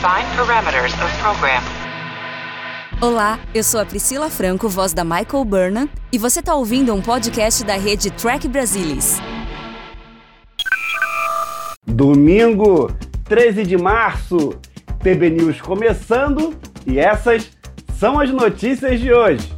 Define 0.00 0.34
parameters 0.34 0.94
of 0.94 1.14
program. 1.20 1.62
Olá, 3.02 3.38
eu 3.54 3.62
sou 3.62 3.78
a 3.78 3.84
Priscila 3.84 4.30
Franco, 4.30 4.66
voz 4.66 4.94
da 4.94 5.04
Michael 5.04 5.44
Burnham, 5.44 5.90
e 6.10 6.16
você 6.16 6.40
está 6.40 6.54
ouvindo 6.54 6.94
um 6.94 7.02
podcast 7.02 7.62
da 7.64 7.74
rede 7.74 8.10
Track 8.10 8.48
Brasilis. 8.48 9.20
Domingo, 11.86 12.90
13 13.24 13.62
de 13.64 13.76
março, 13.76 14.58
TB 15.00 15.28
News 15.32 15.60
começando 15.60 16.58
e 16.86 16.98
essas 16.98 17.50
são 17.98 18.18
as 18.18 18.30
notícias 18.30 19.00
de 19.00 19.12
hoje. 19.12 19.52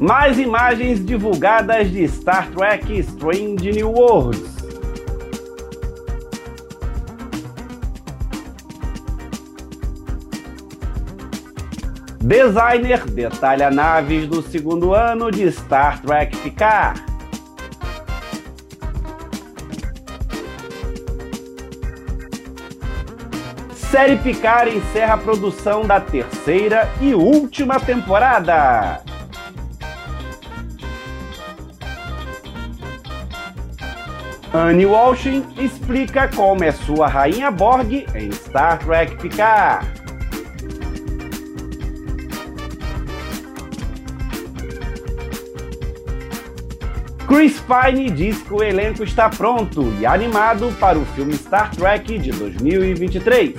Mais 0.00 0.40
imagens 0.40 1.06
divulgadas 1.06 1.88
de 1.88 2.08
Star 2.08 2.50
Trek 2.50 2.98
Strange 2.98 3.70
New 3.70 3.92
Worlds. 3.92 4.53
Designer 12.24 13.04
detalha 13.04 13.70
naves 13.70 14.26
do 14.26 14.40
segundo 14.40 14.94
ano 14.94 15.30
de 15.30 15.52
Star 15.52 16.00
Trek 16.00 16.34
Picard. 16.38 17.02
Série 23.74 24.16
Picard 24.16 24.74
encerra 24.74 25.14
a 25.14 25.18
produção 25.18 25.86
da 25.86 26.00
terceira 26.00 26.88
e 26.98 27.14
última 27.14 27.78
temporada. 27.78 29.02
Annie 34.50 34.86
Walshin 34.86 35.44
explica 35.58 36.26
como 36.34 36.64
é 36.64 36.72
sua 36.72 37.06
rainha 37.06 37.50
Borg 37.50 38.06
em 38.14 38.32
Star 38.32 38.78
Trek 38.78 39.14
Picard. 39.16 40.03
Chris 47.34 47.60
Pine 47.60 48.10
diz 48.10 48.40
que 48.42 48.54
o 48.54 48.62
elenco 48.62 49.02
está 49.02 49.28
pronto 49.28 49.92
e 49.98 50.06
animado 50.06 50.72
para 50.78 50.96
o 50.96 51.04
filme 51.04 51.34
Star 51.34 51.68
Trek 51.74 52.16
de 52.16 52.30
2023. 52.30 53.54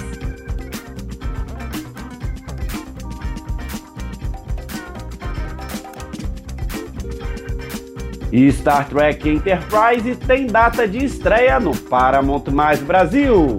E 8.32 8.48
Star 8.48 8.88
Trek 8.88 9.28
Enterprise 9.28 10.16
tem 10.26 10.48
data 10.48 10.88
de 10.88 11.04
estreia 11.04 11.60
no 11.60 11.76
Paramount 11.76 12.46
Mais 12.54 12.80
Brasil. 12.80 13.58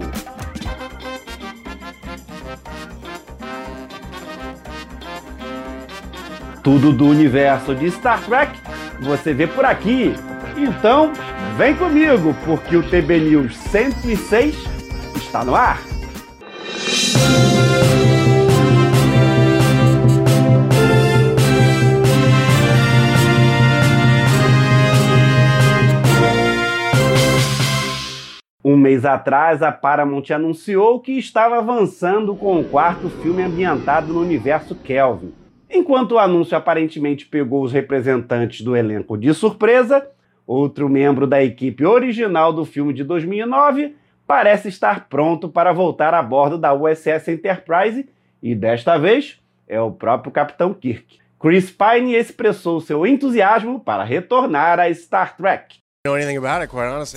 Tudo 6.63 6.91
do 6.91 7.05
universo 7.05 7.75
de 7.75 7.85
Star 7.91 8.19
Trek 8.23 8.76
você 9.01 9.33
vê 9.33 9.47
por 9.47 9.65
aqui. 9.65 10.13
Então, 10.55 11.11
vem 11.57 11.75
comigo, 11.75 12.35
porque 12.45 12.75
o 12.75 12.83
TB 12.83 13.19
News 13.19 13.55
106 13.55 14.55
está 15.15 15.43
no 15.43 15.55
ar. 15.55 15.79
Um 28.69 28.75
mês 28.75 29.05
atrás, 29.05 29.63
a 29.63 29.71
Paramount 29.71 30.29
anunciou 30.29 30.99
que 30.99 31.13
estava 31.13 31.57
avançando 31.57 32.35
com 32.35 32.59
o 32.59 32.65
quarto 32.65 33.09
filme 33.09 33.41
ambientado 33.41 34.11
no 34.11 34.19
universo 34.19 34.75
Kelvin. 34.75 35.31
Enquanto 35.69 36.13
o 36.13 36.19
anúncio 36.19 36.55
aparentemente 36.55 37.25
pegou 37.25 37.63
os 37.63 37.71
representantes 37.71 38.61
do 38.61 38.75
elenco 38.75 39.17
de 39.17 39.33
surpresa, 39.33 40.07
outro 40.45 40.87
membro 40.87 41.27
da 41.27 41.43
equipe 41.43 41.85
original 41.85 42.53
do 42.53 42.63
filme 42.63 42.93
de 42.93 43.03
2009 43.03 43.95
parece 44.25 44.69
estar 44.69 45.07
pronto 45.07 45.49
para 45.49 45.73
voltar 45.73 46.13
a 46.13 46.21
bordo 46.21 46.57
da 46.57 46.73
USS 46.73 47.27
Enterprise 47.29 48.07
e 48.41 48.55
desta 48.55 48.97
vez 48.97 49.39
é 49.67 49.79
o 49.79 49.91
próprio 49.91 50.31
Capitão 50.31 50.73
Kirk. 50.73 51.19
Chris 51.39 51.69
Pine 51.69 52.15
expressou 52.15 52.81
seu 52.81 53.05
entusiasmo 53.05 53.79
para 53.79 54.03
retornar 54.03 54.79
a 54.79 54.91
Star 54.93 55.35
Trek. 55.37 55.77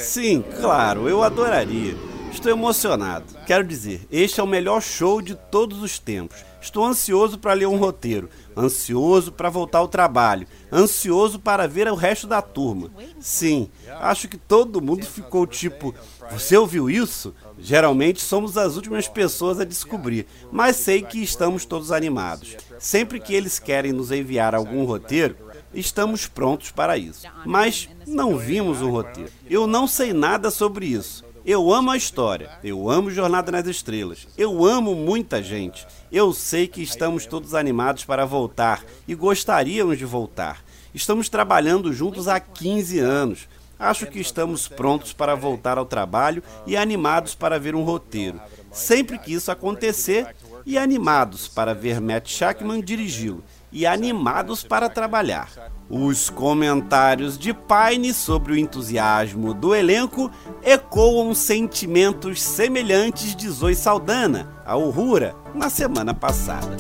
Sim, 0.03 0.45
claro, 0.61 1.09
eu 1.09 1.23
adoraria. 1.23 1.95
Estou 2.31 2.53
emocionado. 2.53 3.25
Quero 3.47 3.65
dizer, 3.65 4.01
este 4.11 4.41
é 4.41 4.43
o 4.43 4.47
melhor 4.47 4.83
show 4.83 5.23
de 5.23 5.35
todos 5.35 5.83
os 5.83 5.99
tempos. 5.99 6.50
Estou 6.61 6.85
ansioso 6.85 7.39
para 7.39 7.55
ler 7.55 7.67
um 7.67 7.77
roteiro, 7.77 8.29
ansioso 8.57 9.33
para 9.33 9.49
voltar 9.49 9.79
ao 9.79 9.89
trabalho, 9.89 10.47
ansioso 10.71 11.39
para 11.39 11.67
ver 11.67 11.89
o 11.89 11.95
resto 11.95 12.27
da 12.27 12.43
turma. 12.43 12.91
Sim, 13.19 13.71
acho 14.01 14.29
que 14.29 14.37
todo 14.37 14.81
mundo 14.81 15.05
ficou 15.07 15.47
tipo: 15.47 15.95
Você 16.31 16.57
ouviu 16.57 16.91
isso? 16.91 17.35
Geralmente 17.59 18.21
somos 18.21 18.57
as 18.59 18.77
últimas 18.77 19.09
pessoas 19.09 19.59
a 19.59 19.65
descobrir, 19.65 20.27
mas 20.53 20.77
sei 20.77 21.03
que 21.03 21.23
estamos 21.23 21.65
todos 21.65 21.91
animados. 21.91 22.57
Sempre 22.79 23.21
que 23.21 23.35
eles 23.35 23.59
querem 23.59 23.93
nos 23.93 24.11
enviar 24.13 24.55
algum 24.55 24.85
roteiro, 24.85 25.37
estamos 25.73 26.27
prontos 26.27 26.71
para 26.71 26.99
isso. 26.99 27.27
Mas 27.45 27.89
não 28.07 28.37
vimos 28.37 28.83
um 28.83 28.91
roteiro. 28.91 29.31
Eu 29.49 29.67
não 29.67 29.87
sei 29.87 30.13
nada 30.13 30.51
sobre 30.51 30.87
isso. 30.87 31.25
Eu 31.45 31.73
amo 31.73 31.91
a 31.91 31.97
história, 31.97 32.51
eu 32.63 32.91
amo 32.91 33.11
Jornada 33.11 33.51
nas 33.51 33.67
Estrelas, 33.67 34.29
eu 34.37 34.65
amo 34.65 34.95
muita 34.95 35.43
gente. 35.43 35.87
Eu 36.13 36.33
sei 36.33 36.69
que 36.69 36.83
estamos 36.83 37.25
todos 37.25 37.55
animados 37.55 38.05
para 38.05 38.27
voltar 38.27 38.85
e 39.09 39.15
gostaríamos 39.15 39.97
de 39.97 40.05
voltar. 40.05 40.63
Estamos 40.95 41.29
trabalhando 41.29 41.93
juntos 41.93 42.29
há 42.29 42.39
15 42.39 42.99
anos. 42.99 43.49
Acho 43.79 44.07
que 44.07 44.21
estamos 44.21 44.69
prontos 44.69 45.15
para 45.15 45.35
voltar 45.35 45.79
ao 45.79 45.87
trabalho 45.87 46.43
e 46.67 46.77
animados 46.77 47.35
para 47.35 47.59
ver 47.59 47.75
um 47.75 47.85
roteiro. 47.85 48.39
Sempre 48.71 49.19
que 49.19 49.33
isso 49.33 49.51
acontecer, 49.51 50.35
e 50.67 50.77
animados 50.77 51.49
para 51.49 51.75
ver 51.75 52.01
Matt 52.01 52.29
Shackman 52.29 52.81
dirigi-lo 52.81 53.43
e 53.73 53.87
animados 53.87 54.63
para 54.63 54.89
trabalhar. 54.89 55.49
Os 55.91 56.31
comentários 56.31 57.37
de 57.37 57.53
Pine 57.53 58.15
sobre 58.15 58.53
o 58.53 58.57
entusiasmo 58.57 59.53
do 59.53 59.75
elenco 59.75 60.31
ecoam 60.63 61.35
sentimentos 61.35 62.41
semelhantes 62.41 63.35
de 63.35 63.49
Zoe 63.49 63.75
Saldana, 63.75 64.49
a 64.65 64.77
Uhura, 64.77 65.35
na 65.53 65.69
semana 65.69 66.15
passada. 66.15 66.77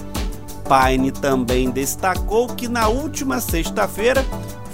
Pine 0.62 1.10
também 1.10 1.70
destacou 1.70 2.46
que 2.46 2.68
na 2.68 2.86
última 2.86 3.40
sexta-feira 3.40 4.24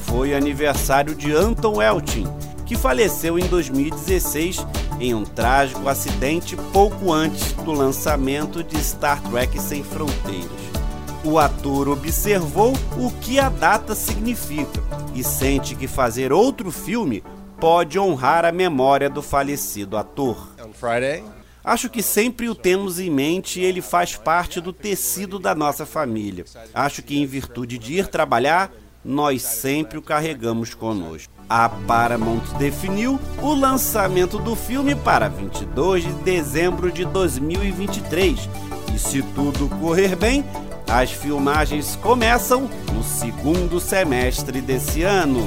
foi 0.05 0.35
aniversário 0.35 1.15
de 1.15 1.33
Anton 1.33 1.81
Elchin, 1.81 2.27
que 2.67 2.77
faleceu 2.77 3.39
em 3.39 3.47
2016 3.47 4.67
em 5.01 5.15
um 5.15 5.25
trágico 5.25 5.89
acidente 5.89 6.57
pouco 6.75 7.11
antes 7.11 7.53
do 7.53 7.73
lançamento 7.73 8.63
de 8.63 8.77
Star 8.85 9.19
Trek 9.23 9.59
Sem 9.59 9.83
Fronteiras. 9.83 10.66
O 11.27 11.41
ator 11.41 11.89
observou 11.89 12.73
o 12.97 13.11
que 13.21 13.41
a 13.41 13.49
data 13.49 13.97
significa 13.97 14.81
e 15.13 15.25
sente 15.25 15.75
que 15.75 15.89
fazer 15.89 16.33
outro 16.33 16.71
filme 16.71 17.21
pode 17.59 17.99
honrar 17.99 18.45
a 18.45 18.53
memória 18.53 19.11
do 19.11 19.21
falecido 19.21 19.97
ator. 19.97 20.53
Acho 21.65 21.91
que 21.91 22.01
sempre 22.01 22.49
o 22.49 22.55
temos 22.55 23.01
em 23.01 23.11
mente 23.11 23.59
e 23.59 23.65
ele 23.65 23.83
faz 23.83 24.15
parte 24.15 24.61
do 24.61 24.73
tecido 24.73 25.41
da 25.41 25.53
nossa 25.53 25.85
família. 25.85 26.45
Acho 26.73 27.03
que, 27.03 27.19
em 27.19 27.27
virtude 27.27 27.77
de 27.77 27.95
ir 27.95 28.07
trabalhar, 28.07 28.71
nós 29.05 29.43
sempre 29.43 29.99
o 29.99 30.03
carregamos 30.03 30.75
conosco. 30.75 31.33
A 31.49 31.69
Paramount 31.69 32.57
definiu 32.57 33.19
o 33.43 33.53
lançamento 33.53 34.39
do 34.39 34.55
filme 34.55 34.95
para 34.95 35.29
22 35.29 36.05
de 36.05 36.13
dezembro 36.22 36.93
de 36.93 37.05
2023. 37.05 38.49
E 38.95 38.99
se 38.99 39.22
tudo 39.22 39.69
correr 39.81 40.15
bem, 40.15 40.45
as 40.88 41.10
filmagens 41.10 41.97
começam 41.97 42.71
no 42.92 43.03
segundo 43.03 43.80
semestre 43.80 44.60
desse 44.60 45.03
ano. 45.03 45.41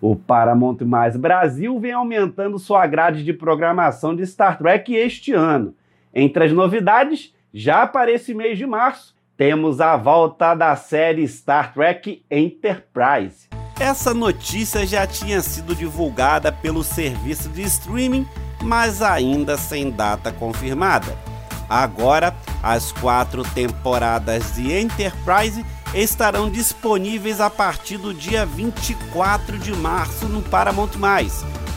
O 0.00 0.16
Paramount 0.16 0.78
Mais 0.84 1.16
Brasil 1.16 1.78
vem 1.78 1.92
aumentando 1.92 2.58
sua 2.58 2.86
grade 2.86 3.24
de 3.24 3.32
programação 3.32 4.14
de 4.14 4.26
Star 4.26 4.58
Trek 4.58 4.94
este 4.94 5.32
ano. 5.32 5.74
Entre 6.14 6.44
as 6.44 6.52
novidades, 6.52 7.34
já 7.52 7.86
para 7.86 8.10
esse 8.10 8.34
mês 8.34 8.58
de 8.58 8.66
março, 8.66 9.14
temos 9.36 9.80
a 9.80 9.96
volta 9.96 10.54
da 10.54 10.76
série 10.76 11.26
Star 11.26 11.72
Trek 11.72 12.24
Enterprise. 12.30 13.48
Essa 13.80 14.14
notícia 14.14 14.86
já 14.86 15.06
tinha 15.06 15.40
sido 15.40 15.74
divulgada 15.74 16.52
pelo 16.52 16.84
serviço 16.84 17.48
de 17.48 17.62
streaming 17.62 18.26
mas 18.62 19.02
ainda 19.02 19.56
sem 19.56 19.90
data 19.90 20.32
confirmada. 20.32 21.16
Agora, 21.68 22.34
as 22.62 22.92
quatro 22.92 23.42
temporadas 23.42 24.54
de 24.54 24.72
Enterprise 24.72 25.64
estarão 25.94 26.50
disponíveis 26.50 27.40
a 27.40 27.50
partir 27.50 27.98
do 27.98 28.14
dia 28.14 28.46
24 28.46 29.58
de 29.58 29.72
março 29.74 30.26
no 30.26 30.42
Paramount+, 30.42 30.90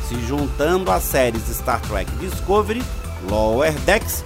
se 0.07 0.15
juntando 0.27 0.91
às 0.91 1.03
séries 1.03 1.47
Star 1.47 1.81
Trek 1.81 2.09
Discovery, 2.17 2.83
Lower 3.29 3.73
Decks, 3.81 4.23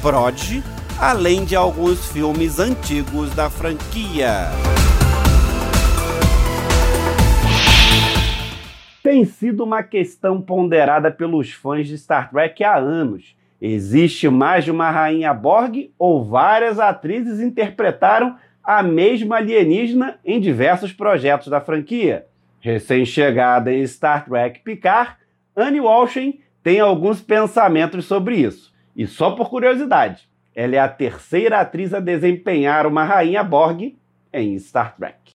Prodigy, 0.00 0.62
além 0.98 1.44
de 1.44 1.56
alguns 1.56 2.06
filmes 2.06 2.58
antigos 2.58 3.30
da 3.34 3.48
franquia. 3.48 4.50
Tem 9.04 9.22
sido 9.26 9.62
uma 9.62 9.82
questão 9.82 10.40
ponderada 10.40 11.10
pelos 11.10 11.52
fãs 11.52 11.86
de 11.86 11.98
Star 11.98 12.30
Trek 12.30 12.64
há 12.64 12.78
anos. 12.78 13.36
Existe 13.60 14.30
mais 14.30 14.64
de 14.64 14.70
uma 14.70 14.90
rainha 14.90 15.34
Borg 15.34 15.90
ou 15.98 16.24
várias 16.24 16.80
atrizes 16.80 17.38
interpretaram 17.38 18.36
a 18.64 18.82
mesma 18.82 19.36
alienígena 19.36 20.18
em 20.24 20.40
diversos 20.40 20.90
projetos 20.90 21.48
da 21.48 21.60
franquia. 21.60 22.24
Recém-chegada 22.60 23.70
em 23.70 23.86
Star 23.86 24.24
Trek 24.24 24.60
Picard, 24.60 25.16
Annie 25.54 25.82
Walshen 25.82 26.40
tem 26.62 26.80
alguns 26.80 27.20
pensamentos 27.20 28.06
sobre 28.06 28.36
isso. 28.36 28.72
E 28.96 29.06
só 29.06 29.32
por 29.32 29.50
curiosidade, 29.50 30.26
ela 30.54 30.76
é 30.76 30.78
a 30.78 30.88
terceira 30.88 31.60
atriz 31.60 31.92
a 31.92 32.00
desempenhar 32.00 32.86
uma 32.86 33.04
rainha 33.04 33.44
Borg 33.44 33.98
em 34.32 34.58
Star 34.58 34.96
Trek. 34.96 35.32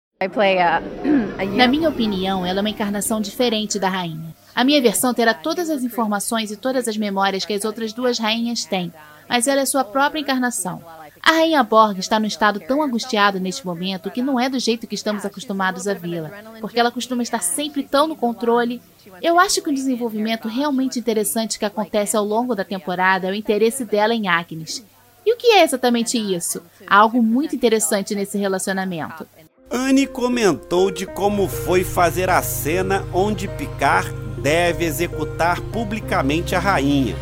Na 1.46 1.68
minha 1.68 1.88
opinião, 1.88 2.44
ela 2.44 2.58
é 2.58 2.60
uma 2.60 2.70
encarnação 2.70 3.20
diferente 3.20 3.78
da 3.78 3.88
rainha. 3.88 4.34
A 4.54 4.64
minha 4.64 4.82
versão 4.82 5.14
terá 5.14 5.32
todas 5.32 5.70
as 5.70 5.84
informações 5.84 6.50
e 6.50 6.56
todas 6.56 6.88
as 6.88 6.96
memórias 6.96 7.44
que 7.44 7.52
as 7.52 7.64
outras 7.64 7.92
duas 7.92 8.18
rainhas 8.18 8.64
têm, 8.64 8.92
mas 9.28 9.46
ela 9.46 9.60
é 9.60 9.64
sua 9.64 9.84
própria 9.84 10.20
encarnação. 10.20 10.82
A 11.22 11.32
rainha 11.32 11.62
Borg 11.62 11.98
está 11.98 12.18
num 12.18 12.26
estado 12.26 12.58
tão 12.58 12.82
angustiado 12.82 13.38
neste 13.38 13.64
momento 13.64 14.10
que 14.10 14.20
não 14.20 14.38
é 14.38 14.48
do 14.48 14.58
jeito 14.58 14.86
que 14.88 14.96
estamos 14.96 15.24
acostumados 15.24 15.86
a 15.86 15.94
vê-la, 15.94 16.30
porque 16.60 16.80
ela 16.80 16.90
costuma 16.90 17.22
estar 17.22 17.42
sempre 17.42 17.84
tão 17.84 18.08
no 18.08 18.16
controle. 18.16 18.82
Eu 19.22 19.38
acho 19.38 19.62
que 19.62 19.70
um 19.70 19.74
desenvolvimento 19.74 20.48
realmente 20.48 20.98
interessante 20.98 21.58
que 21.58 21.64
acontece 21.64 22.16
ao 22.16 22.24
longo 22.24 22.54
da 22.54 22.64
temporada 22.64 23.28
é 23.28 23.30
o 23.30 23.34
interesse 23.34 23.84
dela 23.84 24.12
em 24.12 24.26
Agnes. 24.26 24.84
E 25.24 25.32
o 25.32 25.36
que 25.36 25.48
é 25.48 25.62
exatamente 25.62 26.18
isso? 26.18 26.62
Há 26.86 26.96
algo 26.96 27.22
muito 27.22 27.54
interessante 27.54 28.14
nesse 28.14 28.38
relacionamento. 28.38 29.26
Anne 29.70 30.06
comentou 30.06 30.90
de 30.90 31.04
como 31.04 31.46
foi 31.46 31.84
fazer 31.84 32.30
a 32.30 32.40
cena 32.42 33.04
onde 33.12 33.46
Picard 33.46 34.10
deve 34.40 34.86
executar 34.86 35.60
publicamente 35.60 36.54
a 36.54 36.58
rainha, 36.58 37.14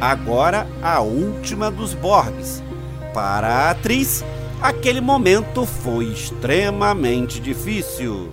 agora 0.00 0.66
a 0.82 1.00
última 1.00 1.70
dos 1.70 1.94
Borgs. 1.94 2.60
Para 3.14 3.48
a 3.48 3.70
atriz, 3.70 4.24
aquele 4.60 5.00
momento 5.00 5.64
foi 5.64 6.06
extremamente 6.06 7.38
difícil. 7.38 8.32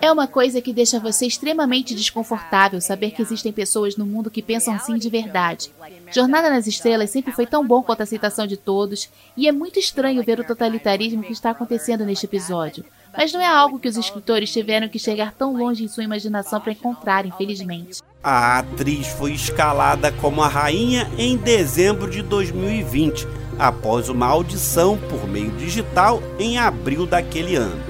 É 0.00 0.10
uma 0.10 0.26
coisa 0.26 0.60
que 0.60 0.72
deixa 0.72 0.98
você 0.98 1.26
extremamente 1.26 1.94
desconfortável 1.94 2.80
saber 2.80 3.10
que 3.10 3.22
existem 3.22 3.52
pessoas 3.52 3.96
no 3.96 4.06
mundo 4.06 4.30
que 4.30 4.42
pensam 4.42 4.74
assim 4.74 4.96
de 4.96 5.08
verdade. 5.08 5.72
Jornada 6.12 6.50
nas 6.50 6.66
Estrelas 6.66 7.10
sempre 7.10 7.32
foi 7.32 7.46
tão 7.46 7.66
bom 7.66 7.82
quanto 7.82 8.00
a 8.00 8.02
aceitação 8.04 8.46
de 8.46 8.56
todos, 8.56 9.08
e 9.36 9.46
é 9.46 9.52
muito 9.52 9.78
estranho 9.78 10.24
ver 10.24 10.40
o 10.40 10.44
totalitarismo 10.44 11.22
que 11.22 11.32
está 11.32 11.50
acontecendo 11.50 12.04
neste 12.04 12.26
episódio. 12.26 12.84
Mas 13.16 13.32
não 13.32 13.40
é 13.40 13.46
algo 13.46 13.78
que 13.78 13.88
os 13.88 13.96
escritores 13.96 14.52
tiveram 14.52 14.88
que 14.88 14.98
chegar 14.98 15.32
tão 15.32 15.56
longe 15.56 15.84
em 15.84 15.88
sua 15.88 16.04
imaginação 16.04 16.60
para 16.60 16.72
encontrar, 16.72 17.26
infelizmente. 17.26 18.00
A 18.22 18.58
atriz 18.58 19.08
foi 19.08 19.32
escalada 19.32 20.12
como 20.12 20.42
a 20.42 20.48
rainha 20.48 21.10
em 21.18 21.36
dezembro 21.36 22.10
de 22.10 22.22
2020, 22.22 23.26
após 23.58 24.08
uma 24.08 24.26
audição 24.26 24.96
por 24.96 25.26
meio 25.26 25.50
digital 25.52 26.22
em 26.38 26.58
abril 26.58 27.06
daquele 27.06 27.56
ano. 27.56 27.82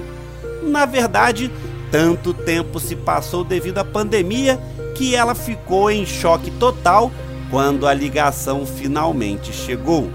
Na 0.63 0.85
verdade, 0.85 1.51
tanto 1.91 2.33
tempo 2.33 2.79
se 2.79 2.95
passou 2.95 3.43
devido 3.43 3.77
à 3.77 3.85
pandemia 3.85 4.59
que 4.95 5.13
ela 5.13 5.35
ficou 5.35 5.91
em 5.91 6.05
choque 6.05 6.49
total 6.51 7.11
quando 7.49 7.85
a 7.85 7.93
ligação 7.93 8.65
finalmente 8.65 9.51
chegou. 9.51 10.09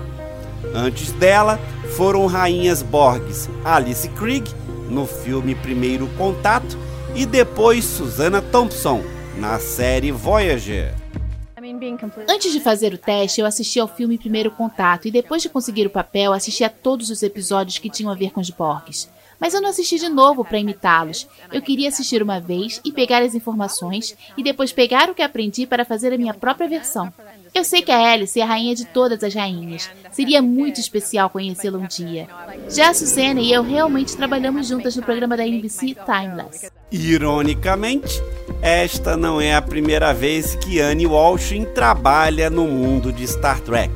Antes 0.74 1.12
dela 1.12 1.60
foram 1.96 2.26
rainhas 2.26 2.82
Borges 2.82 3.48
Alice 3.64 4.08
Krieg 4.10 4.50
no 4.88 5.06
filme 5.06 5.54
Primeiro 5.54 6.06
Contato 6.16 6.78
e 7.14 7.26
depois 7.26 7.84
Susana 7.84 8.40
Thompson 8.40 9.02
na 9.38 9.58
série 9.58 10.10
Voyager. 10.10 10.94
Antes 12.28 12.52
de 12.52 12.60
fazer 12.60 12.94
o 12.94 12.98
teste, 12.98 13.40
eu 13.40 13.46
assisti 13.46 13.80
ao 13.80 13.88
filme 13.88 14.16
Primeiro 14.16 14.50
Contato 14.50 15.08
e 15.08 15.10
depois 15.10 15.42
de 15.42 15.48
conseguir 15.48 15.86
o 15.86 15.90
papel, 15.90 16.32
assisti 16.32 16.64
a 16.64 16.70
todos 16.70 17.10
os 17.10 17.22
episódios 17.22 17.78
que 17.78 17.90
tinham 17.90 18.10
a 18.10 18.14
ver 18.14 18.30
com 18.30 18.40
os 18.40 18.50
Borges. 18.50 19.08
Mas 19.40 19.54
eu 19.54 19.60
não 19.60 19.70
assisti 19.70 19.98
de 19.98 20.08
novo 20.08 20.44
para 20.44 20.58
imitá-los. 20.58 21.28
Eu 21.52 21.62
queria 21.62 21.88
assistir 21.88 22.22
uma 22.22 22.40
vez 22.40 22.80
e 22.84 22.92
pegar 22.92 23.22
as 23.22 23.34
informações 23.34 24.16
e 24.36 24.42
depois 24.42 24.72
pegar 24.72 25.10
o 25.10 25.14
que 25.14 25.22
aprendi 25.22 25.66
para 25.66 25.84
fazer 25.84 26.12
a 26.12 26.18
minha 26.18 26.34
própria 26.34 26.68
versão. 26.68 27.12
Eu 27.54 27.64
sei 27.64 27.80
que 27.80 27.90
a 27.90 28.12
Alice 28.12 28.38
é 28.38 28.42
a 28.42 28.46
rainha 28.46 28.74
de 28.74 28.84
todas 28.84 29.22
as 29.24 29.34
rainhas. 29.34 29.88
Seria 30.12 30.42
muito 30.42 30.78
especial 30.78 31.30
conhecê-la 31.30 31.78
um 31.78 31.86
dia. 31.86 32.28
Já 32.68 32.90
a 32.90 32.94
Suzanne 32.94 33.42
e 33.42 33.52
eu 33.52 33.62
realmente 33.62 34.16
trabalhamos 34.16 34.68
juntas 34.68 34.94
no 34.94 35.02
programa 35.02 35.36
da 35.36 35.46
NBC 35.46 35.96
Timeless. 36.04 36.70
Ironicamente, 36.92 38.22
esta 38.60 39.16
não 39.16 39.40
é 39.40 39.54
a 39.54 39.62
primeira 39.62 40.12
vez 40.12 40.54
que 40.56 40.80
Annie 40.80 41.06
Walshin 41.06 41.64
trabalha 41.74 42.50
no 42.50 42.66
mundo 42.66 43.12
de 43.12 43.26
Star 43.26 43.60
Trek, 43.60 43.92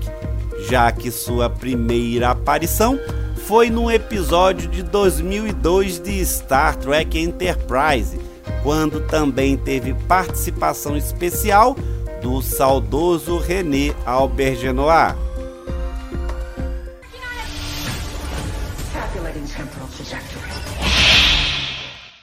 já 0.69 0.91
que 0.91 1.11
sua 1.11 1.51
primeira 1.51 2.31
aparição 2.31 2.99
foi 3.47 3.71
num 3.71 3.91
episódio 3.91 4.69
de 4.69 4.83
2002 4.83 5.99
de 6.01 6.25
Star 6.25 6.77
Trek 6.77 7.19
Enterprise, 7.19 8.19
quando 8.63 9.07
também 9.07 9.57
teve 9.57 9.95
participação 10.07 10.97
especial 10.97 11.75
do 12.23 12.43
saudoso 12.43 13.39
René 13.39 13.95
Aubergenois. 14.05 15.15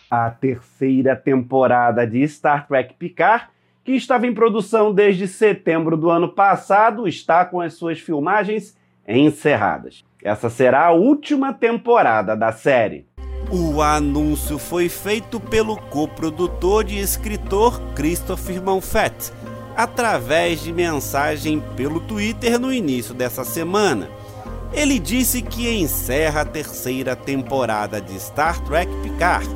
A 0.09 0.29
terceira 0.29 1.15
temporada 1.15 2.07
de 2.07 2.25
Star 2.27 2.67
Trek 2.67 2.93
Picard, 2.93 3.47
que 3.83 3.91
estava 3.93 4.25
em 4.25 4.33
produção 4.33 4.93
desde 4.93 5.27
setembro 5.27 5.97
do 5.97 6.09
ano 6.09 6.29
passado, 6.29 7.07
está 7.07 7.43
com 7.43 7.59
as 7.59 7.73
suas 7.73 7.99
filmagens 7.99 8.77
encerradas. 9.07 10.06
Essa 10.23 10.49
será 10.49 10.87
a 10.87 10.91
última 10.91 11.53
temporada 11.53 12.35
da 12.35 12.51
série. 12.51 13.05
O 13.51 13.81
anúncio 13.81 14.57
foi 14.57 14.89
feito 14.89 15.39
pelo 15.39 15.77
coprodutor 15.77 16.85
e 16.89 16.99
escritor 16.99 17.79
Christopher 17.93 18.61
Monfett, 18.61 19.31
através 19.75 20.61
de 20.61 20.73
mensagem 20.73 21.61
pelo 21.75 21.99
Twitter 21.99 22.59
no 22.59 22.73
início 22.73 23.13
dessa 23.13 23.45
semana. 23.45 24.09
Ele 24.73 24.99
disse 24.99 25.41
que 25.41 25.69
encerra 25.69 26.41
a 26.41 26.45
terceira 26.45 27.15
temporada 27.15 28.01
de 28.01 28.19
Star 28.19 28.59
Trek 28.61 28.91
Picard. 29.01 29.47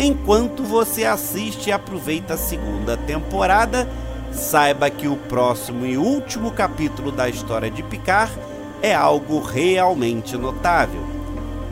Enquanto 0.00 0.64
você 0.64 1.04
assiste 1.04 1.68
e 1.68 1.72
aproveita 1.72 2.34
a 2.34 2.38
segunda 2.38 2.96
temporada, 2.96 3.88
saiba 4.32 4.90
que 4.90 5.06
o 5.06 5.16
próximo 5.16 5.86
e 5.86 5.96
último 5.96 6.50
capítulo 6.50 7.12
da 7.12 7.28
história 7.28 7.70
de 7.70 7.82
Picard 7.82 8.32
é 8.82 8.94
algo 8.94 9.40
realmente 9.40 10.36
notável. 10.36 11.02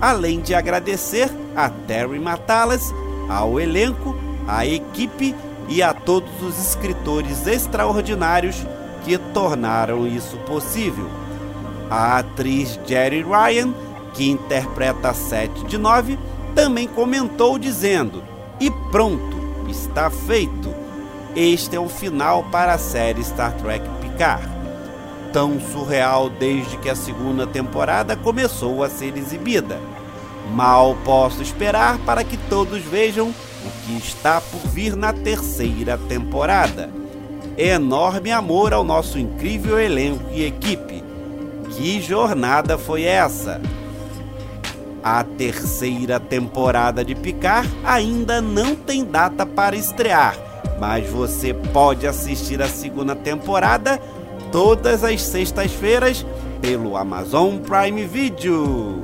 Além 0.01 0.41
de 0.41 0.55
agradecer 0.55 1.31
a 1.55 1.69
Terry 1.69 2.19
Matalas, 2.19 2.93
ao 3.29 3.59
elenco, 3.59 4.17
à 4.47 4.67
equipe 4.67 5.35
e 5.69 5.83
a 5.83 5.93
todos 5.93 6.43
os 6.43 6.59
escritores 6.59 7.47
extraordinários 7.47 8.65
que 9.05 9.17
tornaram 9.19 10.07
isso 10.07 10.37
possível. 10.39 11.09
A 11.91 12.19
atriz 12.19 12.79
Jerry 12.87 13.23
Ryan, 13.23 13.73
que 14.13 14.29
interpreta 14.29 15.15
7 15.15 15.65
de 15.67 15.79
9, 15.79 16.19
também 16.55 16.89
comentou 16.89 17.59
dizendo: 17.59 18.23
E 18.61 18.71
pronto, 18.91 19.37
está 19.69 20.11
feito. 20.11 20.75
Este 21.35 21.77
é 21.77 21.81
o 21.81 21.89
final 21.89 22.45
para 22.45 22.75
a 22.75 22.79
série 22.79 23.23
Star 23.23 23.53
Trek 23.59 23.87
Picard. 24.01 24.56
Tão 25.37 25.61
surreal 25.61 26.31
desde 26.31 26.79
que 26.79 26.89
a 26.89 26.97
segunda 26.97 27.47
temporada 27.47 28.17
começou 28.17 28.83
a 28.83 28.89
ser 28.89 29.19
exibida. 29.19 29.79
Mal 30.55 30.97
posso 31.05 31.43
esperar 31.43 31.99
para 32.07 32.25
que 32.25 32.39
todos 32.49 32.83
vejam 32.83 33.29
o 33.29 33.71
que 33.85 33.99
está 33.99 34.41
por 34.41 34.67
vir 34.71 34.97
na 34.97 35.13
terceira 35.13 35.99
temporada. 36.09 36.89
Enorme 37.55 38.33
amor 38.33 38.73
ao 38.73 38.83
nosso 38.83 39.19
incrível 39.19 39.79
elenco 39.79 40.25
e 40.33 40.43
equipe. 40.43 41.05
Que 41.69 42.01
jornada 42.01 42.79
foi 42.79 43.03
essa? 43.03 43.61
A 45.05 45.23
terceira 45.23 46.19
temporada 46.19 47.05
de 47.05 47.15
Picard 47.15 47.69
ainda 47.85 48.41
não 48.41 48.75
tem 48.75 49.05
data 49.05 49.45
para 49.45 49.77
estrear, 49.77 50.35
mas 50.81 51.07
você 51.11 51.53
pode 51.53 52.07
assistir 52.07 52.63
a 52.63 52.69
segunda 52.69 53.15
temporada 53.15 54.01
todas 54.57 55.05
as 55.05 55.21
sextas-feiras 55.21 56.25
pelo 56.63 56.97
Amazon 56.97 57.59
Prime 57.59 58.07
Video. 58.07 59.03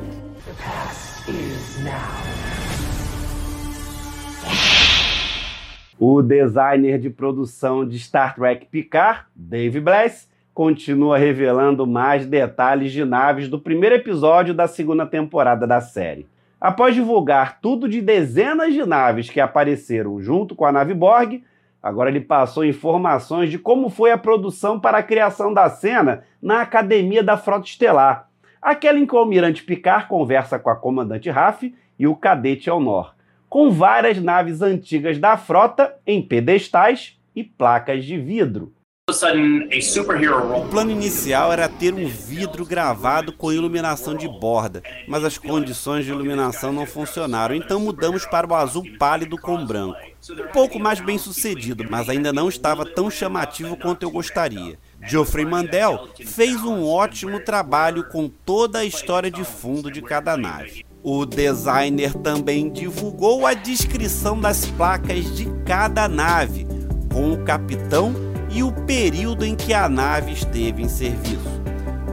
O 6.00 6.22
designer 6.22 6.98
de 6.98 7.10
produção 7.10 7.86
de 7.86 7.98
Star 7.98 8.34
Trek 8.34 8.64
Picard, 8.70 9.26
Dave 9.36 9.78
Blass, 9.78 10.26
continua 10.54 11.18
revelando 11.18 11.86
mais 11.86 12.24
detalhes 12.24 12.90
de 12.90 13.04
naves 13.04 13.46
do 13.46 13.58
primeiro 13.58 13.96
episódio 13.96 14.54
da 14.54 14.66
segunda 14.66 15.04
temporada 15.04 15.66
da 15.66 15.82
série. 15.82 16.26
Após 16.58 16.94
divulgar 16.94 17.60
tudo 17.60 17.86
de 17.86 18.00
dezenas 18.00 18.72
de 18.72 18.86
naves 18.86 19.28
que 19.28 19.38
apareceram 19.38 20.18
junto 20.18 20.54
com 20.54 20.64
a 20.64 20.72
nave 20.72 20.94
Borg, 20.94 21.44
agora 21.82 22.10
ele 22.10 22.20
passou 22.20 22.64
informações 22.64 23.50
de 23.50 23.58
como 23.58 23.90
foi 23.90 24.12
a 24.12 24.18
produção 24.18 24.78
para 24.78 24.98
a 24.98 25.02
criação 25.02 25.52
da 25.52 25.68
cena 25.68 26.24
na 26.40 26.62
Academia 26.62 27.22
da 27.22 27.36
Frota 27.36 27.66
Estelar, 27.66 28.28
aquela 28.60 28.98
em 28.98 29.06
que 29.06 29.14
o 29.14 29.18
almirante 29.18 29.64
Picard 29.64 30.06
conversa 30.06 30.58
com 30.58 30.70
a 30.70 30.76
comandante 30.76 31.28
Raf 31.28 31.74
e 31.98 32.06
o 32.06 32.14
cadete 32.14 32.70
Elnor 32.70 33.14
com 33.52 33.70
várias 33.70 34.18
naves 34.18 34.62
antigas 34.62 35.18
da 35.18 35.36
frota 35.36 35.94
em 36.06 36.22
pedestais 36.22 37.20
e 37.36 37.44
placas 37.44 38.02
de 38.02 38.16
vidro. 38.16 38.72
O 39.10 40.68
plano 40.70 40.92
inicial 40.92 41.52
era 41.52 41.68
ter 41.68 41.92
um 41.92 42.06
vidro 42.06 42.64
gravado 42.64 43.32
com 43.32 43.52
iluminação 43.52 44.14
de 44.14 44.28
borda, 44.28 44.80
mas 45.08 45.24
as 45.24 45.36
condições 45.36 46.04
de 46.04 46.12
iluminação 46.12 46.72
não 46.72 46.86
funcionaram, 46.86 47.52
então 47.52 47.80
mudamos 47.80 48.24
para 48.24 48.46
o 48.46 48.54
azul 48.54 48.84
pálido 49.00 49.36
com 49.36 49.66
branco. 49.66 49.98
Um 50.30 50.52
pouco 50.52 50.78
mais 50.78 51.00
bem 51.00 51.18
sucedido, 51.18 51.84
mas 51.90 52.08
ainda 52.08 52.32
não 52.32 52.48
estava 52.48 52.86
tão 52.86 53.10
chamativo 53.10 53.76
quanto 53.76 54.04
eu 54.04 54.10
gostaria. 54.10 54.78
Geoffrey 55.02 55.44
Mandel 55.44 56.08
fez 56.24 56.62
um 56.62 56.86
ótimo 56.86 57.40
trabalho 57.40 58.04
com 58.04 58.28
toda 58.28 58.78
a 58.78 58.84
história 58.84 59.32
de 59.32 59.42
fundo 59.42 59.90
de 59.90 60.00
cada 60.00 60.36
nave. 60.36 60.86
O 61.02 61.26
designer 61.26 62.14
também 62.14 62.70
divulgou 62.70 63.48
a 63.48 63.52
descrição 63.52 64.40
das 64.40 64.64
placas 64.66 65.36
de 65.36 65.46
cada 65.66 66.06
nave, 66.08 66.64
com 67.12 67.32
o 67.32 67.44
capitão 67.44 68.31
e 68.52 68.62
o 68.62 68.70
período 68.70 69.44
em 69.44 69.56
que 69.56 69.72
a 69.72 69.88
nave 69.88 70.32
esteve 70.32 70.82
em 70.82 70.88
serviço. 70.88 71.62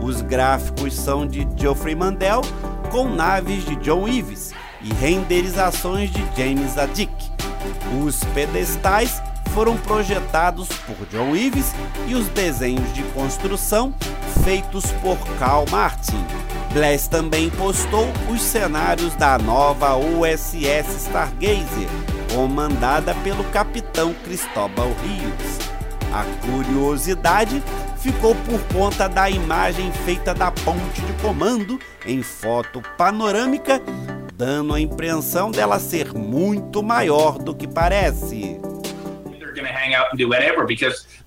Os 0.02 0.22
gráficos 0.22 0.94
são 0.96 1.28
de 1.28 1.48
Geoffrey 1.58 1.96
Mandel, 1.96 2.42
com 2.90 3.10
naves 3.10 3.66
de 3.66 3.76
John 3.78 4.08
Ives 4.08 4.54
e 4.82 4.94
renderizações 4.94 6.10
de 6.10 6.24
James 6.38 6.78
Adick. 6.78 7.12
Os 8.02 8.24
pedestais 8.34 9.22
foram 9.54 9.76
projetados 9.78 10.70
por 10.70 10.96
John 11.12 11.36
Ives 11.36 11.74
e 12.08 12.16
os 12.16 12.28
desenhos 12.30 12.94
de 12.94 13.04
construção 13.14 13.94
feitos 14.44 14.86
por 15.02 15.18
Carl 15.38 15.66
Martin. 15.70 16.24
Bless 16.74 17.08
também 17.08 17.50
postou 17.50 18.08
os 18.30 18.42
cenários 18.42 19.16
da 19.16 19.38
nova 19.38 19.96
USS 19.98 21.08
Stargazer, 21.08 21.90
comandada 22.34 23.14
pelo 23.16 23.44
capitão 23.46 24.14
Cristóbal 24.24 24.90
Rios. 25.04 25.69
A 26.12 26.24
curiosidade 26.46 27.62
ficou 27.98 28.34
por 28.34 28.62
conta 28.74 29.08
da 29.08 29.30
imagem 29.30 29.92
feita 29.92 30.34
da 30.34 30.52
ponte 30.52 31.02
de 31.02 31.14
comando 31.22 31.80
em 32.06 32.24
foto 32.24 32.82
panorâmica, 32.98 33.80
dando 34.34 34.74
a 34.74 34.80
impressão 34.80 35.52
dela 35.52 35.80
ser 35.80 36.14
muito 36.14 36.82
maior 36.82 37.38
do 37.38 37.54
que 37.54 37.68
parece. 37.68 38.60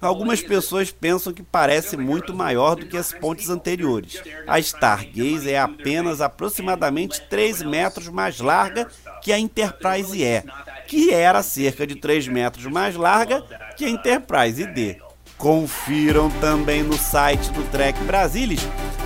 Algumas 0.00 0.42
pessoas 0.42 0.90
pensam 0.90 1.32
que 1.32 1.42
parece 1.42 1.96
muito 1.96 2.34
maior 2.34 2.74
do 2.74 2.86
que 2.86 2.96
as 2.96 3.12
pontes 3.12 3.50
anteriores. 3.50 4.20
A 4.46 4.58
Stargaze 4.58 5.50
é 5.50 5.60
apenas 5.60 6.20
aproximadamente 6.20 7.20
3 7.28 7.62
metros 7.62 8.08
mais 8.08 8.40
larga 8.40 8.88
que 9.22 9.32
a 9.32 9.38
Enterprise 9.38 10.20
E, 10.20 10.42
que 10.92 11.10
era 11.10 11.42
cerca 11.42 11.86
de 11.86 11.94
3 11.94 12.28
metros 12.28 12.66
mais 12.66 12.94
larga 12.96 13.42
que 13.78 13.86
a 13.86 13.88
Enterprise 13.88 14.66
D. 14.66 14.98
Confiram 15.38 16.30
também 16.32 16.82
no 16.82 16.98
site 16.98 17.50
do 17.52 17.62
Trek 17.70 17.98
Brasilis 18.04 18.60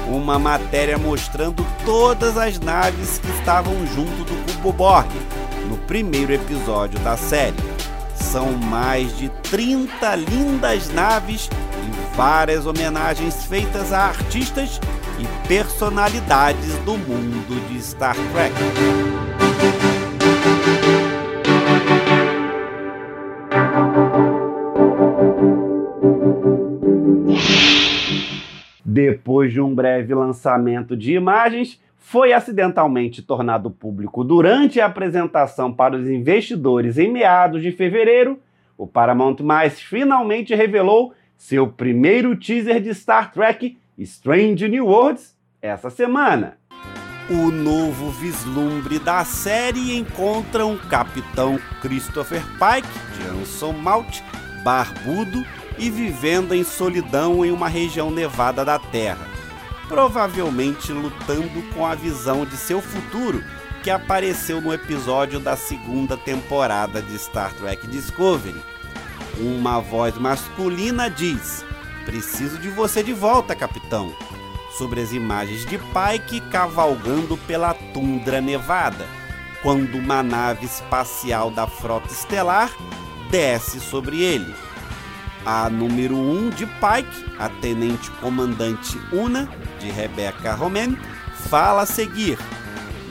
uma 0.09 0.37
matéria 0.37 0.99
mostrando 0.99 1.65
todas 1.85 2.37
as 2.37 2.59
naves 2.59 3.19
que 3.19 3.31
estavam 3.39 3.87
junto 3.87 4.25
do 4.25 4.53
Cubo 4.55 4.73
Borg 4.73 5.09
no 5.69 5.79
primeiro 5.79 6.33
episódio 6.33 6.99
da 6.99 7.17
série. 7.17 7.55
São 8.17 8.51
mais 8.55 9.17
de 9.17 9.29
30 9.45 10.17
lindas 10.17 10.93
naves 10.93 11.49
e 11.49 12.17
várias 12.17 12.67
homenagens 12.67 13.45
feitas 13.45 13.93
a 13.93 14.07
artistas 14.07 14.81
e 15.21 15.47
personalidades 15.47 16.75
do 16.85 16.99
mundo 16.99 17.65
de 17.69 17.81
Star 17.81 18.17
Trek. 18.33 18.55
Depois 28.97 29.53
de 29.53 29.61
um 29.61 29.75
breve 29.75 30.15
lançamento 30.15 30.97
de 30.97 31.13
imagens, 31.13 31.79
foi 31.99 32.33
acidentalmente 32.33 33.21
tornado 33.21 33.71
público 33.71 34.25
durante 34.25 34.81
a 34.81 34.87
apresentação 34.87 35.71
para 35.71 35.95
os 35.95 36.09
investidores 36.09 36.97
em 36.97 37.13
meados 37.13 37.61
de 37.63 37.73
fevereiro, 37.73 38.41
o 38.75 38.87
Paramount 38.87 39.37
Mais 39.43 39.79
finalmente 39.79 40.55
revelou 40.55 41.13
seu 41.37 41.69
primeiro 41.69 42.35
teaser 42.37 42.81
de 42.81 42.95
Star 42.95 43.33
Trek 43.33 43.77
Strange 43.99 44.67
New 44.67 44.87
Worlds 44.87 45.37
essa 45.61 45.91
semana. 45.91 46.57
O 47.29 47.51
novo 47.51 48.09
vislumbre 48.13 48.99
da 48.99 49.27
série 49.27 49.95
encontra 49.95 50.65
um 50.65 50.79
capitão 50.79 51.59
Christopher 51.83 52.41
Pike, 52.53 52.89
de 53.19 53.43
Anson 53.43 53.73
Mount, 53.73 54.23
barbudo 54.65 55.45
e 55.79 55.91
vivendo 55.91 56.55
em 56.55 56.65
solidão 56.65 57.45
em 57.45 57.51
uma 57.51 57.69
região 57.69 58.11
nevada 58.11 58.65
da 58.65 58.79
Terra 58.79 59.37
provavelmente 59.89 60.93
lutando 60.93 61.63
com 61.75 61.87
a 61.87 61.95
visão 61.95 62.45
de 62.45 62.57
seu 62.57 62.81
futuro 62.81 63.43
que 63.83 63.91
apareceu 63.91 64.61
no 64.61 64.73
episódio 64.73 65.39
da 65.39 65.57
segunda 65.57 66.17
temporada 66.17 67.01
de 67.01 67.17
Star 67.19 67.53
Trek 67.55 67.87
Discovery. 67.87 68.61
Uma 69.39 69.81
voz 69.81 70.17
masculina 70.17 71.09
diz: 71.09 71.65
Preciso 72.05 72.59
de 72.59 72.69
você 72.69 73.03
de 73.03 73.13
volta, 73.13 73.55
capitão. 73.55 74.13
Sobre 74.77 75.01
as 75.01 75.13
imagens 75.13 75.65
de 75.65 75.79
Pike 75.79 76.41
cavalgando 76.51 77.37
pela 77.47 77.73
tundra 77.73 78.41
nevada, 78.41 79.07
quando 79.63 79.97
uma 79.97 80.23
nave 80.23 80.67
espacial 80.67 81.51
da 81.51 81.67
frota 81.67 82.13
estelar 82.13 82.71
desce 83.31 83.81
sobre 83.81 84.21
ele. 84.21 84.55
A 85.47 85.71
número 85.71 86.17
1 86.17 86.39
um 86.39 86.51
de 86.51 86.67
Pike, 86.67 87.25
a 87.39 87.49
tenente 87.49 88.11
comandante 88.21 88.99
Una, 89.13 89.49
de 89.79 89.89
Rebecca 89.93 90.53
Romain, 90.55 90.99
fala 91.49 91.83
a 91.83 91.87
seguir: 91.87 92.37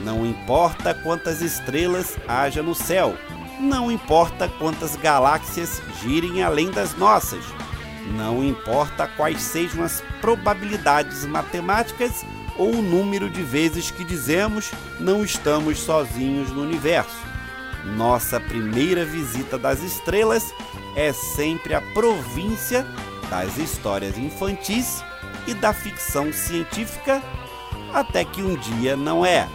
Não 0.04 0.26
importa 0.26 0.92
quantas 0.92 1.40
estrelas 1.40 2.18
haja 2.28 2.62
no 2.62 2.74
céu, 2.74 3.16
não 3.58 3.90
importa 3.90 4.50
quantas 4.58 4.96
galáxias 4.96 5.80
girem 6.02 6.42
além 6.42 6.70
das 6.70 6.94
nossas, 6.98 7.42
não 8.14 8.44
importa 8.44 9.08
quais 9.16 9.40
sejam 9.40 9.82
as 9.82 10.02
probabilidades 10.20 11.24
matemáticas 11.24 12.22
ou 12.58 12.70
o 12.70 12.82
número 12.82 13.30
de 13.30 13.42
vezes 13.42 13.90
que 13.90 14.04
dizemos 14.04 14.70
não 15.00 15.24
estamos 15.24 15.78
sozinhos 15.78 16.50
no 16.50 16.60
universo. 16.62 17.16
Nossa 17.96 18.38
primeira 18.38 19.06
visita 19.06 19.56
das 19.56 19.82
estrelas 19.82 20.52
é 20.96 21.12
sempre 21.12 21.74
a 21.74 21.80
província 21.80 22.86
das 23.28 23.58
histórias 23.58 24.16
infantis 24.16 25.04
e 25.46 25.52
da 25.52 25.72
ficção 25.72 26.32
científica, 26.32 27.22
até 27.92 28.24
que 28.24 28.42
um 28.42 28.56
dia 28.56 28.96
não 28.96 29.24
é. 29.24 29.46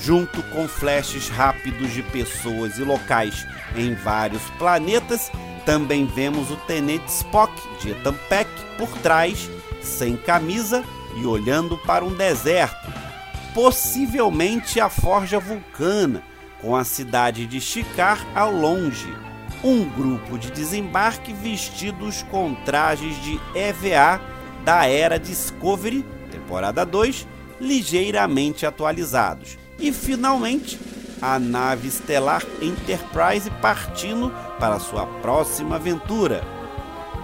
Junto 0.00 0.42
com 0.44 0.68
flashes 0.68 1.28
rápidos 1.28 1.92
de 1.92 2.02
pessoas 2.02 2.78
e 2.78 2.82
locais 2.82 3.46
em 3.76 3.94
vários 3.94 4.42
planetas, 4.58 5.30
também 5.64 6.06
vemos 6.06 6.50
o 6.50 6.56
Tenente 6.56 7.08
Spock 7.08 7.52
de 7.80 7.90
Ethan 7.90 8.14
Peck 8.28 8.50
por 8.76 8.88
trás, 8.98 9.48
sem 9.82 10.16
camisa 10.16 10.84
e 11.16 11.26
olhando 11.26 11.76
para 11.78 12.04
um 12.04 12.14
deserto, 12.14 12.92
possivelmente 13.54 14.80
a 14.80 14.88
Forja 14.88 15.38
Vulcana, 15.38 16.22
com 16.60 16.74
a 16.74 16.84
cidade 16.84 17.46
de 17.46 17.60
Chicar 17.60 18.24
ao 18.34 18.52
longe. 18.52 19.27
Um 19.62 19.88
grupo 19.88 20.38
de 20.38 20.52
desembarque 20.52 21.32
vestidos 21.32 22.22
com 22.30 22.54
trajes 22.54 23.20
de 23.22 23.40
EVA 23.56 24.20
da 24.64 24.86
era 24.86 25.18
Discovery, 25.18 26.04
temporada 26.30 26.86
2, 26.86 27.26
ligeiramente 27.60 28.64
atualizados. 28.64 29.58
E 29.78 29.92
finalmente, 29.92 30.78
a 31.20 31.40
nave 31.40 31.88
estelar 31.88 32.44
Enterprise 32.62 33.50
partindo 33.60 34.32
para 34.60 34.78
sua 34.78 35.06
próxima 35.06 35.74
aventura. 35.74 36.44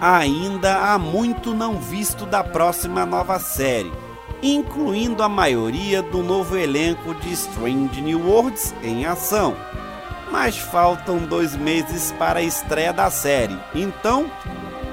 Ainda 0.01 0.91
há 0.91 0.97
muito 0.97 1.53
não 1.53 1.79
visto 1.79 2.25
da 2.25 2.43
próxima 2.43 3.05
nova 3.05 3.39
série. 3.39 3.91
incluindo 4.43 5.23
a 5.23 5.29
maioria 5.29 6.01
do 6.03 6.21
novo 6.21 6.57
elenco 6.57 7.15
de 7.15 7.31
Strange 7.31 8.01
New 8.01 8.27
Worlds 8.27 8.75
em 8.83 9.05
ação. 9.05 9.55
Mas 10.37 10.57
faltam 10.57 11.19
dois 11.19 11.55
meses 11.55 12.11
para 12.11 12.39
a 12.39 12.43
estreia 12.43 12.91
da 12.91 13.09
série, 13.09 13.57
então 13.73 14.29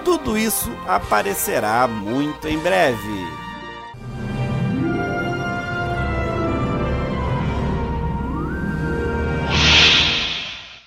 tudo 0.05 0.39
isso 0.39 0.71
aparecerá 0.87 1.89
muito 1.89 2.47
em 2.47 2.57
breve. 2.59 2.97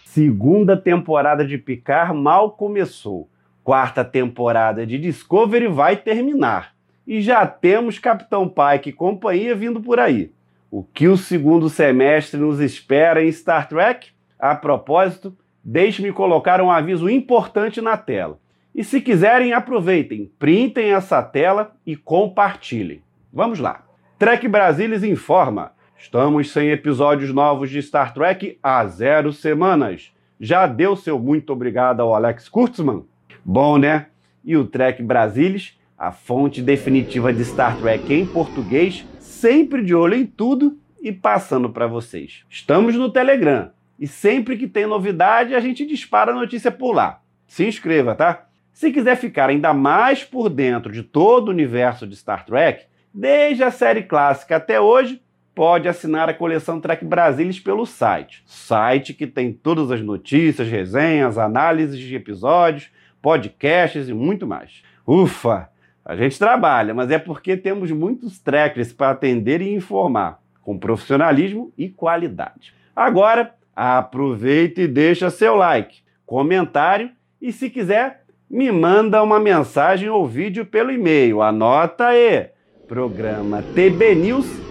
Segunda 0.05 0.77
temporada 0.77 1.45
de 1.45 1.57
Picard 1.57 2.17
mal 2.17 2.51
começou. 2.51 3.29
Quarta 3.61 4.05
temporada 4.05 4.87
de 4.87 4.97
Discovery 4.97 5.67
vai 5.67 5.97
terminar. 5.97 6.73
E 7.05 7.21
já 7.21 7.45
temos 7.45 7.99
Capitão 7.99 8.47
Pike 8.47 8.91
e 8.91 8.93
companhia 8.93 9.53
vindo 9.53 9.81
por 9.81 9.99
aí. 9.99 10.31
O 10.71 10.81
que 10.81 11.09
o 11.09 11.17
segundo 11.17 11.69
semestre 11.69 12.39
nos 12.39 12.61
espera 12.61 13.21
em 13.21 13.29
Star 13.29 13.67
Trek? 13.67 14.14
A 14.39 14.53
propósito, 14.53 15.35
deixe-me 15.63 16.11
colocar 16.11 16.61
um 16.61 16.69
aviso 16.69 17.09
importante 17.09 17.81
na 17.81 17.97
tela. 17.97 18.39
E 18.73 18.83
se 18.83 18.99
quiserem, 18.99 19.53
aproveitem, 19.53 20.29
printem 20.37 20.91
essa 20.91 21.23
tela 21.23 21.75
e 21.85 21.95
compartilhem. 21.95 23.01
Vamos 23.31 23.59
lá. 23.59 23.85
Trek 24.19 24.47
Brasilis 24.47 25.03
informa. 25.03 25.71
Estamos 25.97 26.51
sem 26.51 26.69
episódios 26.69 27.33
novos 27.33 27.69
de 27.69 27.81
Star 27.81 28.13
Trek 28.13 28.59
há 28.61 28.85
zero 28.85 29.31
semanas. 29.31 30.11
Já 30.39 30.67
deu 30.67 30.95
seu 30.95 31.17
muito 31.17 31.53
obrigado 31.53 32.01
ao 32.01 32.13
Alex 32.13 32.49
Kurtzman? 32.49 33.05
Bom, 33.43 33.77
né? 33.77 34.07
E 34.43 34.57
o 34.57 34.65
Trek 34.65 35.01
Brasilis, 35.01 35.79
a 35.97 36.11
fonte 36.11 36.61
definitiva 36.61 37.31
de 37.31 37.45
Star 37.45 37.77
Trek 37.77 38.13
em 38.13 38.25
português, 38.25 39.05
sempre 39.19 39.83
de 39.83 39.95
olho 39.95 40.15
em 40.15 40.25
tudo 40.25 40.77
e 41.01 41.13
passando 41.13 41.69
para 41.69 41.87
vocês. 41.87 42.43
Estamos 42.49 42.95
no 42.95 43.09
Telegram 43.09 43.71
e 43.99 44.07
sempre 44.07 44.57
que 44.57 44.67
tem 44.67 44.85
novidade 44.85 45.55
a 45.55 45.59
gente 45.59 45.85
dispara 45.85 46.31
a 46.31 46.35
notícia 46.35 46.71
por 46.71 46.93
lá. 46.93 47.21
Se 47.47 47.65
inscreva, 47.65 48.15
tá? 48.15 48.47
Se 48.73 48.91
quiser 48.91 49.15
ficar 49.15 49.49
ainda 49.49 49.73
mais 49.73 50.23
por 50.23 50.49
dentro 50.49 50.91
de 50.91 51.01
todo 51.01 51.47
o 51.47 51.51
universo 51.51 52.05
de 52.05 52.15
Star 52.15 52.45
Trek, 52.45 52.85
desde 53.13 53.63
a 53.63 53.71
série 53.71 54.03
clássica 54.03 54.57
até 54.57 54.81
hoje, 54.81 55.21
pode 55.55 55.87
assinar 55.87 56.27
a 56.27 56.33
coleção 56.33 56.81
Trek 56.81 57.05
Brasilis 57.05 57.59
pelo 57.59 57.85
site. 57.85 58.43
Site 58.45 59.13
que 59.13 59.25
tem 59.25 59.53
todas 59.53 59.89
as 59.89 60.01
notícias, 60.01 60.67
resenhas, 60.67 61.37
análises 61.37 61.97
de 61.97 62.13
episódios, 62.13 62.89
podcasts 63.21 64.09
e 64.09 64.13
muito 64.13 64.45
mais. 64.45 64.83
Ufa! 65.07 65.69
A 66.03 66.15
gente 66.15 66.37
trabalha, 66.37 66.93
mas 66.93 67.09
é 67.09 67.17
porque 67.17 67.57
temos 67.57 67.89
muitos 67.89 68.37
trekkers 68.37 68.93
para 68.93 69.11
atender 69.11 69.61
e 69.61 69.73
informar, 69.73 70.39
com 70.61 70.77
profissionalismo 70.77 71.73
e 71.75 71.89
qualidade. 71.89 72.73
Agora, 72.95 73.55
aproveita 73.75 74.81
e 74.81 74.87
deixa 74.87 75.29
seu 75.29 75.55
like, 75.55 75.99
comentário 76.25 77.09
e, 77.41 77.51
se 77.51 77.69
quiser, 77.69 78.23
me 78.49 78.71
manda 78.71 79.21
uma 79.21 79.39
mensagem 79.39 80.09
ou 80.09 80.27
vídeo 80.27 80.65
pelo 80.65 80.91
e-mail. 80.91 81.41
Anota 81.41 82.07
aí: 82.07 82.47
programa 82.87 83.61
tbnews 83.73 84.65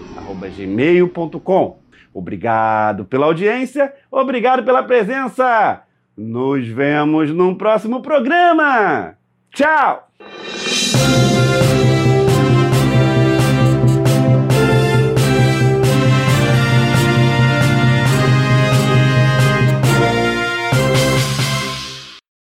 gmail.com. 0.55 1.79
Obrigado 2.13 3.05
pela 3.05 3.25
audiência, 3.25 3.93
obrigado 4.09 4.63
pela 4.63 4.83
presença. 4.83 5.83
Nos 6.17 6.65
vemos 6.67 7.31
num 7.31 7.55
próximo 7.55 8.01
programa. 8.01 9.15
Tchau! 9.51 10.07